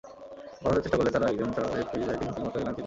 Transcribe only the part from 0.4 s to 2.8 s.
বাধা দেওয়ার চেষ্টা করলে তাঁরা একজন সহকারী প্রিসাইডিং কর্মকর্তাকে লাঞ্ছিত করেন।